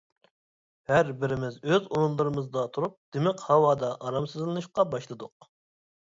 [0.91, 5.49] ھەر بىرىمىز ئۆز ئورۇنلىرىمىزدا تۇرۇپ دىمىق ھاۋادا ئارامسىزلىنىشقا باشلىدۇق.